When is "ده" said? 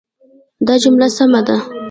1.47-1.55